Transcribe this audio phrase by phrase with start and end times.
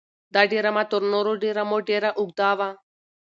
[0.33, 2.69] دا ډرامه تر نورو ډرامو ډېره اوږده وه.